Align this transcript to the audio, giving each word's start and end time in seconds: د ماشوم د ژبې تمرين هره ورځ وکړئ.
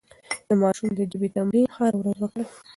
د 0.47 0.49
ماشوم 0.61 0.89
د 0.97 0.99
ژبې 1.11 1.27
تمرين 1.35 1.67
هره 1.75 1.97
ورځ 1.99 2.17
وکړئ. 2.19 2.45